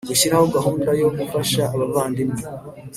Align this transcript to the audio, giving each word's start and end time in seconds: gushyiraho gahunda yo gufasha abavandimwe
gushyiraho 0.09 0.45
gahunda 0.55 0.89
yo 1.01 1.07
gufasha 1.19 1.61
abavandimwe 1.73 2.41